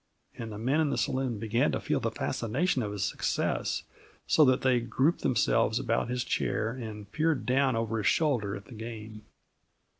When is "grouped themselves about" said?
4.79-6.09